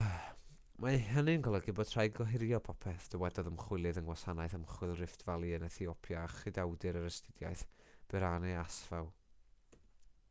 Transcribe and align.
mae 0.83 1.01
hynny'n 1.09 1.43
golygu 1.47 1.75
bod 1.79 1.91
rhaid 1.95 2.15
gohirio 2.19 2.59
popeth 2.69 3.05
dywedodd 3.15 3.51
ymchwilydd 3.51 3.99
yng 4.01 4.07
ngwasanaeth 4.09 4.57
ymchwil 4.59 4.95
rift 5.03 5.27
valley 5.29 5.55
yn 5.59 5.69
ethiopia 5.69 6.25
a 6.25 6.33
chydawdur 6.39 7.01
yr 7.05 7.09
astudiaeth 7.13 7.65
berhane 8.15 8.57
asfaw 8.67 9.13